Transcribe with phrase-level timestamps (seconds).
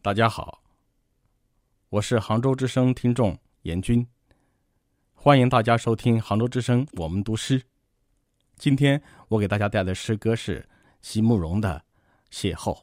[0.00, 0.62] 大家好，
[1.88, 4.06] 我是杭州之声听众严军，
[5.12, 7.60] 欢迎大家收听杭州之声我们读诗。
[8.56, 10.68] 今天我给大家带来的诗歌是
[11.02, 11.82] 席慕容的
[12.32, 12.76] 《邂逅》。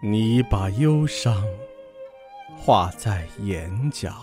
[0.00, 1.44] 你把忧伤
[2.56, 4.14] 画在眼角，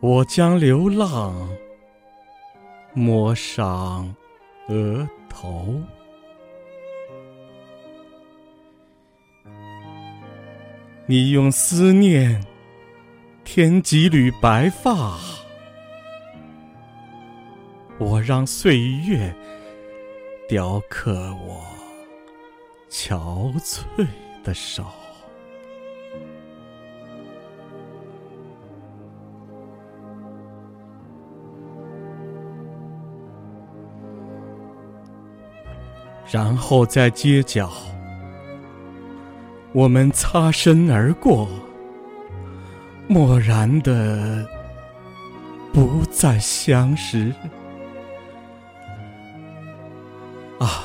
[0.00, 1.48] 我将流浪
[2.94, 4.14] 抹上
[4.68, 5.74] 额头。
[11.06, 12.44] 你用思念
[13.44, 15.18] 添几缕白发，
[17.98, 19.34] 我让岁月。
[20.48, 21.62] 雕刻我
[22.88, 24.06] 憔悴
[24.42, 24.82] 的手，
[36.30, 37.70] 然后在街角，
[39.72, 41.48] 我们擦身而过，
[43.06, 44.46] 漠然的
[45.72, 47.32] 不再相识。
[50.58, 50.84] 啊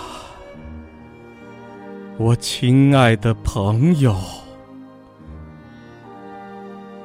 [2.17, 4.15] 我亲爱的朋友，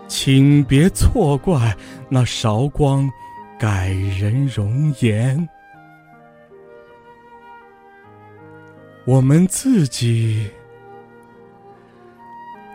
[0.07, 1.75] 请别错怪
[2.09, 3.11] 那韶光
[3.59, 5.49] 改人容颜，
[9.09, 10.51] 我们自己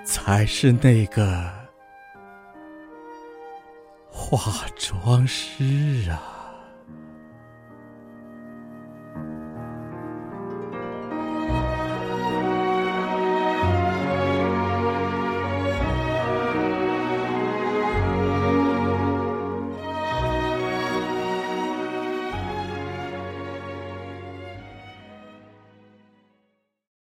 [0.04, 1.48] 才是那个
[4.10, 6.33] 化妆师啊。